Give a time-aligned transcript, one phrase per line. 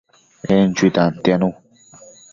[0.55, 1.49] En chui tantianu